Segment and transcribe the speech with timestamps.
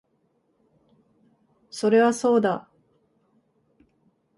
[1.69, 2.67] それはそうだ